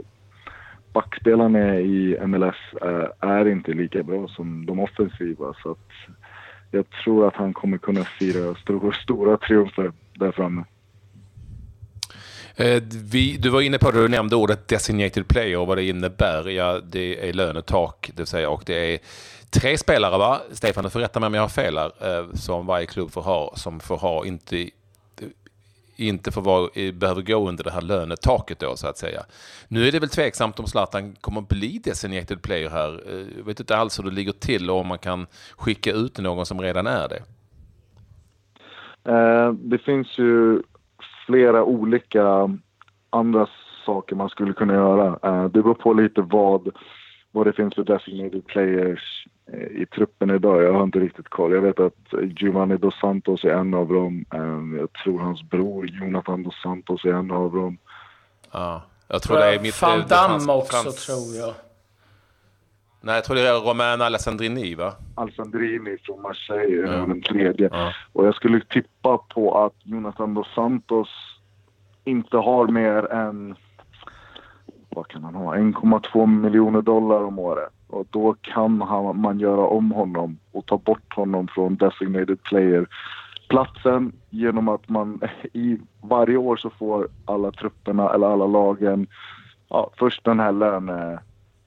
backspelarna 0.93 1.79
i 1.79 2.17
MLS 2.25 2.55
eh, 2.81 3.29
är 3.29 3.47
inte 3.47 3.73
lika 3.73 4.03
bra 4.03 4.27
som 4.27 4.65
de 4.65 4.79
offensiva. 4.79 5.53
Så 5.63 5.71
att 5.71 5.89
jag 6.71 6.85
tror 6.89 7.27
att 7.27 7.35
han 7.35 7.53
kommer 7.53 7.77
kunna 7.77 8.03
fira 8.03 8.55
stora, 8.55 8.93
stora 8.93 9.37
triumfer 9.37 9.91
där 10.13 10.31
framme. 10.31 10.63
Eh, 12.61 12.83
vi, 13.11 13.37
du 13.37 13.49
var 13.49 13.61
inne 13.61 13.77
på 13.77 13.91
det, 13.91 14.01
du 14.01 14.07
nämnde 14.07 14.35
ordet 14.35 14.67
designated 14.67 15.27
player 15.27 15.57
och 15.57 15.67
vad 15.67 15.77
det 15.77 15.83
innebär. 15.83 16.49
Ja, 16.49 16.79
det 16.79 17.29
är 17.29 17.33
lönetak, 17.33 18.11
det 18.13 18.21
vill 18.21 18.27
säga, 18.27 18.49
och 18.49 18.63
det 18.65 18.93
är 18.93 18.99
tre 19.49 19.77
spelare, 19.77 20.17
va? 20.17 20.41
Stefan, 20.51 20.83
du 20.83 20.89
får 20.89 20.99
rätta 20.99 21.19
mig 21.19 21.27
om 21.27 21.33
jag 21.33 21.41
har 21.41 21.49
fel 21.49 21.77
här, 21.77 21.91
eh, 22.01 22.33
som 22.33 22.65
varje 22.65 22.85
klubb 22.85 23.11
får 23.11 23.21
ha, 23.21 23.53
som 23.55 23.79
får 23.79 23.97
ha, 23.97 24.25
inte 24.25 24.69
inte 25.95 26.31
får 26.31 26.41
vara, 26.41 26.69
eh, 26.73 26.93
behöver 26.93 27.21
gå 27.21 27.49
under 27.49 27.63
det 27.63 27.71
här 27.71 27.81
lönetaket 27.81 28.59
då 28.59 28.75
så 28.75 28.87
att 28.87 28.97
säga. 28.97 29.23
Nu 29.67 29.87
är 29.87 29.91
det 29.91 29.99
väl 29.99 30.09
tveksamt 30.09 30.59
om 30.59 30.67
Zlatan 30.67 31.15
kommer 31.21 31.41
bli 31.41 31.81
designated 31.83 32.41
player 32.41 32.69
här. 32.69 33.01
Jag 33.37 33.45
vet 33.45 33.59
inte 33.59 33.77
alls 33.77 33.99
hur 33.99 34.03
det 34.03 34.11
ligger 34.11 34.31
till 34.31 34.69
och 34.69 34.77
om 34.77 34.87
man 34.87 34.97
kan 34.97 35.27
skicka 35.57 35.91
ut 35.91 36.17
någon 36.17 36.45
som 36.45 36.61
redan 36.61 36.87
är 36.87 37.07
det. 37.09 37.23
det 39.53 39.77
finns 39.77 40.07
ju 40.17 40.61
flera 41.31 41.63
olika 41.63 42.49
andra 43.09 43.47
saker 43.85 44.15
man 44.15 44.29
skulle 44.29 44.53
kunna 44.53 44.73
göra. 44.73 45.07
Uh, 45.07 45.43
det 45.43 45.61
beror 45.61 45.73
på 45.73 45.93
lite 45.93 46.21
vad, 46.21 46.69
vad 47.31 47.47
det 47.47 47.53
finns 47.53 47.75
för 47.75 47.83
designated 47.83 48.47
players 48.47 49.27
uh, 49.53 49.81
i 49.81 49.85
truppen 49.85 50.29
idag. 50.29 50.63
Jag 50.63 50.73
har 50.73 50.83
inte 50.83 50.99
riktigt 50.99 51.29
koll. 51.29 51.53
Jag 51.53 51.61
vet 51.61 51.79
att 51.79 52.13
Giovanni 52.21 52.77
dos 52.77 52.99
Santos 53.01 53.43
är 53.43 53.49
en 53.49 53.73
av 53.73 53.87
dem. 53.87 54.25
Uh, 54.35 54.79
jag 54.79 54.93
tror 54.93 55.19
hans 55.19 55.43
bror 55.43 55.87
Jonathan 55.87 56.43
dos 56.43 56.61
Santos 56.63 57.05
är 57.05 57.13
en 57.13 57.31
av 57.31 57.53
dem. 57.53 57.77
Ja, 58.51 58.81
jag 59.07 59.21
tror 59.21 59.37
det 59.37 59.55
är 59.55 59.59
mitt... 59.59 59.81
Van 59.81 60.03
Damme 60.09 60.53
också 60.53 60.77
Frans... 60.77 61.05
tror 61.05 61.35
jag. 61.35 61.53
Nej, 63.03 63.15
jag 63.15 63.23
tror 63.23 63.35
det 63.35 63.47
är 63.47 63.69
Romain 63.69 64.01
Alessandrini 64.01 64.75
va? 64.75 64.93
Alessandrini 65.15 65.97
från 66.03 66.21
Marseille 66.21 66.87
är 66.87 67.07
den 67.07 67.21
tredje. 67.21 67.69
Ja. 67.71 67.93
Och 68.13 68.27
jag 68.27 68.35
skulle 68.35 68.61
tippa 68.61 69.17
på 69.17 69.65
att 69.65 69.73
Jonathan 69.83 70.33
dos 70.33 70.47
Santos 70.55 71.09
inte 72.03 72.37
har 72.37 72.67
mer 72.67 73.11
än, 73.11 73.55
vad 74.89 75.07
kan 75.07 75.23
han 75.23 75.35
ha, 75.35 75.55
1,2 75.55 76.25
miljoner 76.25 76.81
dollar 76.81 77.23
om 77.23 77.39
året. 77.39 77.69
Och 77.87 78.07
då 78.09 78.35
kan 78.41 78.81
han, 78.81 79.21
man 79.21 79.39
göra 79.39 79.67
om 79.67 79.91
honom 79.91 80.39
och 80.51 80.65
ta 80.65 80.77
bort 80.77 81.13
honom 81.13 81.47
från 81.47 81.75
designated 81.75 82.43
player 82.43 82.87
platsen 83.49 84.11
genom 84.29 84.67
att 84.67 84.89
man 84.89 85.21
i 85.53 85.77
varje 86.01 86.37
år 86.37 86.57
så 86.57 86.69
får 86.69 87.07
alla 87.25 87.51
trupperna 87.51 88.13
eller 88.13 88.27
alla 88.27 88.47
lagen 88.47 89.07
ja, 89.69 89.91
först 89.97 90.23
den 90.23 90.39
här 90.39 90.51
löne 90.51 91.19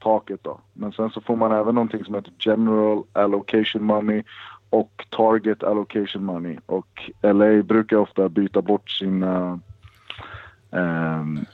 taket 0.05 0.43
då. 0.43 0.59
Men 0.73 0.91
sen 0.91 1.09
så 1.09 1.21
får 1.21 1.35
man 1.35 1.51
även 1.51 1.75
någonting 1.75 2.03
som 2.05 2.15
heter 2.15 2.33
General 2.39 3.03
Allocation 3.13 3.83
Money 3.83 4.23
och 4.69 5.05
Target 5.09 5.63
Allocation 5.63 6.25
Money. 6.25 6.57
Och 6.65 7.11
LA 7.21 7.63
brukar 7.63 7.97
ofta 7.97 8.29
byta 8.29 8.61
bort 8.61 8.89
sina 8.89 9.59
um, 10.69 11.45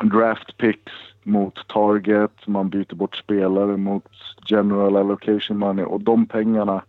draft 0.00 0.56
picks 0.56 0.92
mot 1.22 1.68
Target. 1.68 2.46
Man 2.46 2.68
byter 2.68 2.94
bort 2.94 3.16
spelare 3.16 3.76
mot 3.76 4.08
General 4.46 4.96
Allocation 4.96 5.58
Money 5.58 5.84
och 5.84 6.00
de 6.00 6.26
pengarna 6.26 6.82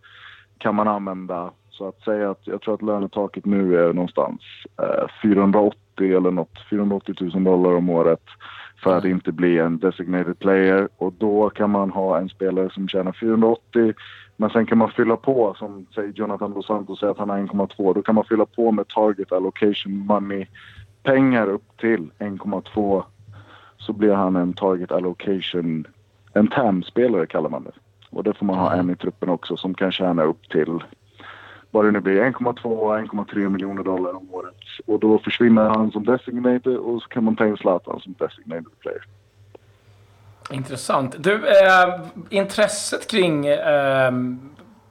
kan 0.58 0.74
man 0.74 0.88
använda. 0.88 1.50
Så 1.70 1.88
att 1.88 2.00
säga 2.00 2.30
att 2.30 2.46
jag 2.46 2.60
tror 2.60 2.74
att 2.74 2.82
lönetaket 2.82 3.44
nu 3.44 3.76
är 3.78 3.92
någonstans 3.92 4.40
eh, 4.82 5.08
480 5.22 6.16
eller 6.16 6.30
något, 6.30 6.58
480 6.70 7.14
000 7.20 7.44
dollar 7.44 7.74
om 7.74 7.90
året 7.90 8.22
för 8.84 8.98
att 8.98 9.04
inte 9.04 9.32
bli 9.32 9.58
en 9.58 9.78
designated 9.78 10.38
player 10.38 10.88
och 10.96 11.12
då 11.12 11.50
kan 11.50 11.70
man 11.70 11.90
ha 11.90 12.18
en 12.18 12.28
spelare 12.28 12.70
som 12.70 12.88
tjänar 12.88 13.12
480 13.12 13.94
men 14.36 14.50
sen 14.50 14.66
kan 14.66 14.78
man 14.78 14.90
fylla 14.90 15.16
på, 15.16 15.54
som 15.58 15.86
säger 15.94 16.12
Jonathan 16.12 16.54
Dos 16.54 16.66
Santos 16.66 17.00
säger 17.00 17.10
att 17.10 17.18
han 17.18 17.30
har 17.30 17.38
1,2. 17.38 17.94
Då 17.94 18.02
kan 18.02 18.14
man 18.14 18.24
fylla 18.24 18.46
på 18.46 18.72
med 18.72 18.88
target 18.88 19.32
allocation 19.32 19.98
money 20.06 20.46
pengar 21.02 21.48
upp 21.48 21.76
till 21.76 22.10
1,2 22.18 23.04
så 23.78 23.92
blir 23.92 24.12
han 24.12 24.36
en 24.36 24.52
target 24.52 24.92
allocation, 24.92 25.86
en 26.32 26.48
TAM-spelare 26.48 27.26
kallar 27.26 27.50
man 27.50 27.64
det. 27.64 27.72
Och 28.10 28.24
det 28.24 28.34
får 28.34 28.46
man 28.46 28.58
ha 28.58 28.72
en 28.72 28.90
i 28.90 28.96
truppen 28.96 29.28
också 29.28 29.56
som 29.56 29.74
kan 29.74 29.92
tjäna 29.92 30.22
upp 30.22 30.48
till 30.48 30.78
vad 31.74 31.84
det 31.84 31.90
nu 31.90 32.00
blir, 32.00 32.22
1,2-1,3 32.22 33.48
miljoner 33.48 33.82
dollar 33.82 34.16
om 34.16 34.34
året. 34.34 34.54
Och 34.86 35.00
då 35.00 35.18
försvinner 35.18 35.68
han 35.68 35.90
som 35.90 36.04
designated 36.04 36.76
och 36.76 37.02
så 37.02 37.08
kan 37.08 37.24
man 37.24 37.36
ta 37.36 37.46
in 37.46 37.56
Zlatan 37.56 38.00
som 38.00 38.14
designated 38.18 38.78
player. 38.80 39.04
Intressant. 40.50 41.16
Du, 41.18 41.34
eh, 41.34 42.00
intresset 42.30 43.10
kring 43.10 43.46
eh, 43.46 44.12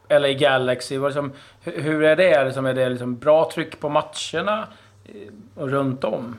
LA 0.09 0.33
Galaxy, 0.39 0.97
vad 0.97 1.09
liksom, 1.09 1.31
hur 1.61 2.03
är 2.03 2.15
det? 2.15 2.45
Liksom, 2.45 2.65
är 2.65 2.73
det 2.73 2.89
liksom 2.89 3.17
bra 3.17 3.49
tryck 3.53 3.79
på 3.79 3.89
matcherna 3.89 4.67
eh, 5.05 5.61
och 5.61 5.69
runt 5.69 6.03
om? 6.03 6.37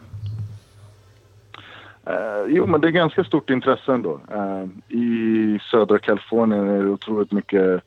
Uh, 2.10 2.44
jo, 2.48 2.66
men 2.66 2.80
det 2.80 2.88
är 2.88 2.92
ganska 2.92 3.24
stort 3.24 3.50
intresse 3.50 3.92
ändå. 3.92 4.20
Uh, 4.34 4.96
I 4.98 5.58
södra 5.70 5.98
Kalifornien 5.98 6.68
är 6.68 6.82
det 6.82 6.88
otroligt 6.88 7.32
mycket 7.32 7.82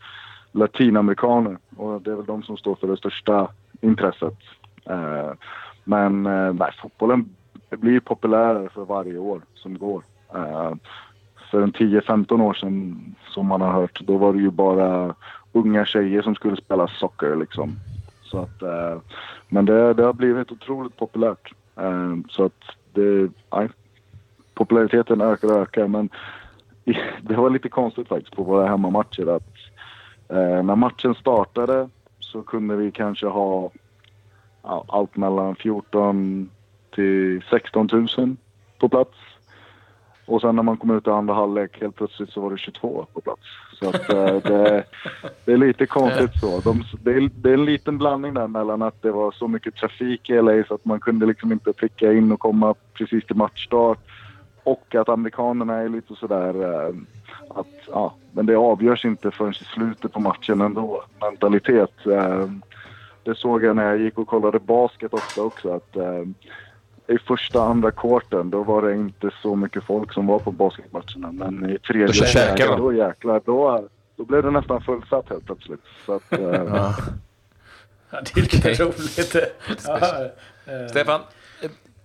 latinamerikaner 0.58 1.58
och 1.76 2.02
det 2.02 2.12
är 2.12 2.16
väl 2.16 2.26
de 2.26 2.44
som 2.44 2.58
står 2.58 2.76
för 2.76 2.88
det 2.88 2.98
största 2.98 3.48
intresset. 3.82 4.38
Eh, 4.90 5.32
men 5.84 6.26
eh, 6.26 6.54
nej, 6.54 6.72
fotbollen 6.82 7.30
blir 7.70 8.00
populärare 8.00 8.70
för 8.70 8.86
varje 8.86 9.18
år 9.18 9.42
som 9.54 9.78
går. 9.78 10.04
Eh, 10.36 10.74
för 11.52 11.62
en 11.62 11.74
10-15 11.74 12.42
år 12.42 12.54
sedan, 12.54 13.16
som 13.30 13.46
man 13.46 13.62
har 13.62 13.72
hört, 13.72 14.00
då 14.00 14.18
var 14.18 14.34
det 14.34 14.40
ju 14.40 14.52
bara 14.52 15.16
unga 15.52 15.86
tjejer 15.86 16.22
som 16.22 16.36
skulle 16.36 16.56
spela 16.56 16.88
socker 16.88 17.36
liksom. 17.36 17.76
Så 18.24 18.38
att, 18.38 18.62
eh, 18.62 18.98
men 19.50 19.66
det, 19.66 19.94
det 19.94 20.04
har 20.04 20.14
blivit 20.14 20.52
otroligt 20.52 20.98
populärt. 20.98 21.54
Eh, 21.76 22.16
så 22.30 22.46
att 22.46 22.64
det, 22.94 23.30
nej, 23.52 23.70
populariteten 24.54 25.22
ökar 25.22 25.48
och 25.48 25.62
ökar 25.62 25.88
men 25.88 26.10
det 27.22 27.36
var 27.36 27.50
lite 27.50 27.70
konstigt 27.70 28.08
faktiskt 28.08 28.36
på 28.36 28.44
våra 28.44 28.68
hemmamatcher 28.68 29.36
att 29.36 29.54
Eh, 30.30 30.64
när 30.64 30.76
matchen 30.76 31.16
startade 31.16 31.90
så 32.20 32.42
kunde 32.42 32.76
vi 32.76 32.92
kanske 32.92 33.28
ha 33.28 33.72
ja, 34.64 34.86
allt 34.88 35.18
mellan 35.18 35.56
14 35.56 36.50
till 36.96 37.42
16 37.50 37.90
000 38.18 38.36
på 38.80 38.90
plats. 38.90 39.18
Och 40.26 40.42
sen 40.42 40.56
när 40.56 40.64
man 40.64 40.78
kom 40.78 40.98
ut 40.98 41.08
i 41.08 41.10
andra 41.10 41.34
halvlek 41.34 41.82
helt 41.82 41.96
plötsligt 41.96 42.30
så 42.30 42.42
var 42.42 42.52
det 42.52 42.58
22 42.58 43.06
på 43.14 43.22
plats. 43.22 43.42
Så 43.80 43.90
att, 43.90 44.10
eh, 44.10 44.26
det, 44.44 44.84
det, 45.46 45.54
är 45.54 45.58
lite 45.58 45.86
konstigt 45.86 46.40
så. 46.40 46.60
De, 46.60 46.84
det, 47.04 47.12
är, 47.12 47.30
det, 47.36 47.50
är, 47.50 47.54
en 47.54 47.66
liten 47.66 47.98
blandning 47.98 48.34
där 48.34 48.48
mellan 48.48 48.82
att 48.82 49.02
det 49.02 49.12
var 49.12 49.32
så 49.32 49.48
mycket 49.48 49.76
trafik 49.76 50.30
i 50.30 50.42
LA 50.42 50.64
så 50.68 50.74
att 50.74 50.86
man 50.86 51.00
kunde 51.00 51.26
liksom 51.26 51.52
inte 51.52 51.74
pricka 51.74 52.14
in 52.14 52.32
och 52.32 52.40
komma 52.40 52.76
precis 52.94 53.26
till 53.26 53.36
matchstart. 53.36 54.00
Och 54.64 54.96
att 54.96 55.10
amerikanerna 55.10 55.76
är 55.76 55.90
lite 55.90 56.16
sådär 56.16 56.64
eh, 56.64 56.96
att 57.60 57.88
ja, 57.88 58.14
men 58.32 58.46
det 58.46 58.56
avgörs 58.56 59.06
inte 59.06 59.32
förrän 59.32 59.52
i 59.52 59.66
slutet 59.74 60.14
på 60.14 60.20
matchen 60.20 60.62
ändå. 60.62 61.04
Mentalitet. 61.22 62.06
Eh, 62.06 62.50
det 63.24 63.36
såg 63.36 63.64
jag 63.64 63.76
när 63.76 63.86
jag 63.86 63.98
gick 63.98 64.18
och 64.18 64.28
kollade 64.28 64.60
basket 64.60 65.14
ofta 65.14 65.42
också 65.42 65.74
att 65.74 65.98
i 67.08 67.18
första, 67.18 67.62
andra 67.62 67.92
kvarten 67.92 68.50
då 68.50 68.64
var 68.64 68.82
det 68.82 68.96
inte 68.96 69.32
så 69.42 69.56
mycket 69.56 69.84
folk 69.84 70.14
som 70.14 70.28
var 70.28 70.40
på 70.40 70.52
basketmatcherna. 70.52 71.32
Men 71.32 71.70
i 71.70 71.80
tredje, 71.80 72.08
då, 72.08 72.40
läge, 72.40 72.76
då 72.78 72.94
jäklar, 72.94 73.42
då, 73.46 73.88
då 74.16 74.26
blev 74.26 74.44
det 74.44 74.52
nästan 74.52 74.82
fullsatt 74.82 75.30
helt 75.30 75.46
plötsligt. 75.46 75.80
Så 76.06 76.14
att, 76.14 76.34
äh... 76.34 76.40
ja. 76.40 76.96
det 78.10 78.38
är 78.38 78.42
lite 78.42 78.84
roligt. 78.84 79.36
Eh. 80.70 80.88
Stefan, 80.88 81.22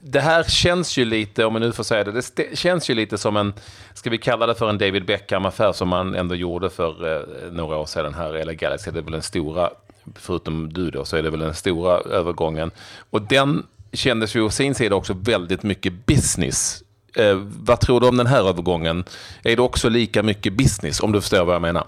det 0.05 0.21
här 0.21 0.43
känns 0.43 0.97
ju 0.97 1.05
lite, 1.05 1.45
om 1.45 1.53
man 1.53 1.63
nu 1.63 1.73
får 1.73 1.85
säga 1.85 2.05
det, 2.05 2.37
det 2.37 2.59
känns 2.59 2.91
ju 2.91 2.95
lite 2.95 3.19
som 3.19 3.37
en, 3.37 3.53
ska 3.95 4.11
vi 4.11 4.19
kalla 4.19 4.47
det 4.47 4.55
för 4.55 4.69
en 4.69 4.79
David 4.79 5.05
Beckham-affär 5.05 5.73
som 5.73 5.89
man 5.89 6.15
ändå 6.15 6.35
gjorde 6.35 6.71
för 6.71 7.17
eh, 7.17 7.53
några 7.53 7.77
år 7.77 7.87
sedan 7.87 8.15
här, 8.15 8.35
eller 8.35 8.53
Galaxy, 8.53 8.91
det 8.91 8.99
är 8.99 9.03
väl 9.03 9.13
den 9.13 9.23
stora, 9.23 9.71
förutom 10.15 10.73
du 10.73 10.91
då, 10.91 11.05
så 11.05 11.17
är 11.17 11.23
det 11.23 11.31
väl 11.31 11.41
den 11.41 11.55
stora 11.55 11.99
övergången. 11.99 12.71
Och 13.11 13.23
den 13.23 13.67
kändes 13.93 14.37
ju 14.37 14.43
å 14.43 14.51
sin 14.51 14.75
sida 14.75 14.97
också 14.97 15.15
väldigt 15.15 15.63
mycket 15.63 16.07
business. 16.07 16.83
Eh, 17.17 17.37
vad 17.67 17.81
tror 17.81 18.01
du 18.01 18.09
om 18.09 18.17
den 18.17 18.27
här 18.27 18.49
övergången? 18.49 19.05
Är 19.45 19.57
det 19.57 19.63
också 19.63 19.89
lika 19.89 20.23
mycket 20.23 20.53
business, 20.53 21.01
om 21.01 21.13
du 21.13 21.21
förstår 21.21 21.45
vad 21.45 21.55
jag 21.55 21.63
menar? 21.63 21.85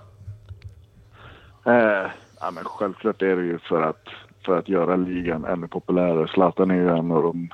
Eh, 1.66 2.11
ja, 2.40 2.50
men 2.50 2.64
självklart 2.64 3.23
är 3.23 3.37
det 3.37 3.44
ju 3.44 3.59
för 3.59 3.83
att, 3.83 4.09
för 4.44 4.59
att 4.59 4.68
göra 4.68 4.97
ligan 4.97 5.44
ännu 5.44 5.68
populärare. 5.68 6.28
Zlatan 6.28 6.71
är 6.71 6.75
ju 6.75 6.88
en 6.88 7.11
av 7.11 7.23
de 7.23 7.50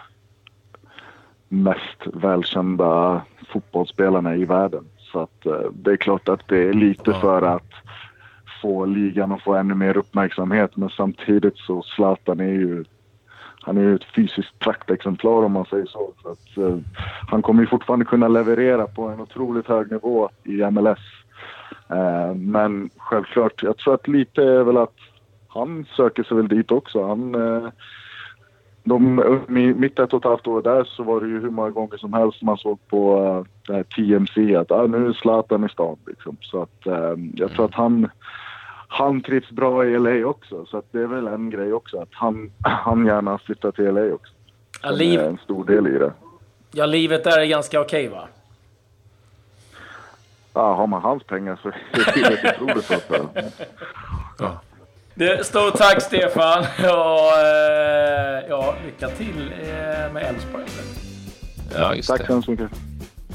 mest 1.52 2.06
välkända 2.14 3.22
fotbollsspelarna 3.52 4.36
i 4.36 4.44
världen. 4.44 4.84
Så 4.98 5.20
att, 5.20 5.46
eh, 5.46 5.70
det 5.72 5.90
är 5.90 5.96
klart 5.96 6.28
att 6.28 6.48
det 6.48 6.68
är 6.68 6.72
lite 6.72 7.12
för 7.12 7.42
att 7.42 7.72
få 8.62 8.84
ligan 8.84 9.32
att 9.32 9.42
få 9.42 9.54
ännu 9.54 9.74
mer 9.74 9.96
uppmärksamhet. 9.96 10.76
Men 10.76 10.90
samtidigt 10.90 11.58
så 11.58 11.82
Zlatan 11.82 12.40
är 12.40 12.52
ju 12.52 12.84
han 13.62 13.76
är 13.76 13.82
ju 13.82 13.94
ett 13.94 14.14
fysiskt 14.14 14.58
praktexemplar 14.58 15.42
om 15.42 15.52
man 15.52 15.64
säger 15.64 15.86
så. 15.86 16.12
så 16.22 16.28
att, 16.28 16.58
uh, 16.58 16.78
han 17.28 17.42
kommer 17.42 17.60
ju 17.60 17.66
fortfarande 17.66 18.04
kunna 18.04 18.28
leverera 18.28 18.86
på 18.86 19.08
en 19.08 19.20
otroligt 19.20 19.66
hög 19.66 19.92
nivå 19.92 20.30
i 20.44 20.70
MLS. 20.70 20.98
Eh, 21.88 22.34
men 22.34 22.90
självklart, 22.96 23.62
jag 23.62 23.76
tror 23.76 23.94
att 23.94 24.08
lite 24.08 24.42
är 24.42 24.62
väl 24.62 24.76
att 24.76 24.96
han 25.48 25.86
söker 25.96 26.22
sig 26.22 26.36
väl 26.36 26.48
dit 26.48 26.70
också. 26.70 27.06
Han, 27.06 27.34
uh, 27.34 27.68
de, 28.82 29.22
mitt 29.48 29.98
ett 29.98 30.12
och 30.12 30.18
ett 30.18 30.30
halvt 30.30 30.46
år 30.46 30.62
där 30.62 30.84
så 30.84 31.02
var 31.02 31.20
det 31.20 31.26
ju 31.26 31.40
hur 31.40 31.50
många 31.50 31.70
gånger 31.70 31.96
som 31.96 32.12
helst 32.12 32.42
man 32.42 32.58
såg 32.58 32.88
på 32.88 33.20
uh, 33.70 33.82
TMC 33.82 34.56
att 34.56 34.70
ah, 34.70 34.86
nu 34.86 35.08
är 35.08 35.12
Zlatan 35.12 35.64
i 35.64 35.68
stan. 35.68 35.96
Liksom. 36.06 36.36
Så 36.40 36.62
att, 36.62 36.86
jag 37.34 37.50
tror 37.50 37.64
att 37.64 37.74
han 37.74 38.08
han 38.92 39.20
trivs 39.22 39.50
bra 39.50 39.84
i 39.84 39.98
LA 39.98 40.26
också. 40.26 40.66
Så 40.66 40.82
det 40.90 40.98
är 41.00 41.06
väl 41.06 41.26
en 41.26 41.50
grej 41.50 41.72
också 41.72 41.98
att 41.98 42.08
han, 42.12 42.52
han 42.60 43.06
gärna 43.06 43.38
flyttar 43.38 43.72
till 43.72 43.84
LA 43.84 44.14
också. 44.14 44.32
Ja, 44.82 44.90
liv... 44.90 45.20
är 45.20 45.28
en 45.28 45.38
stor 45.38 45.64
del 45.64 45.86
i 45.86 45.98
det. 45.98 46.12
Ja, 46.72 46.86
livet 46.86 47.24
där 47.24 47.38
är 47.38 47.44
ganska 47.44 47.80
okej 47.80 48.08
va? 48.08 48.28
Ja, 50.54 50.74
har 50.74 50.86
man 50.86 51.02
hans 51.02 51.22
pengar 51.22 51.58
så 51.62 51.68
är 51.68 52.16
livet 52.16 52.60
otroligt 52.60 52.84
så 52.84 52.94
ja. 54.38 54.60
Det, 55.14 55.46
stort 55.46 55.76
tack 55.76 56.02
Stefan 56.02 56.58
och 56.78 57.38
eh, 57.38 58.44
ja, 58.48 58.74
lycka 58.84 59.08
till 59.08 59.52
eh, 59.62 60.12
med 60.12 60.22
Elfsborg. 60.28 60.64
Ja, 61.74 61.94
just 61.94 62.08
tack 62.08 62.26
så 62.26 62.50
mycket. 62.50 62.70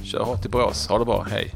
Kör 0.04 0.24
hårt 0.24 0.42
till 0.42 0.52
Borås. 0.52 0.88
Ha 0.88 1.00
det 1.00 1.06
bra. 1.06 1.28
Hej. 1.32 1.54